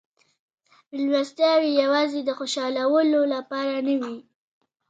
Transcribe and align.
مېلمستیاوې 0.93 1.71
یوازې 1.83 2.19
د 2.23 2.29
خوشحالولو 2.39 3.19
لپاره 3.33 3.73
نه 3.87 3.95
وې. 4.01 4.17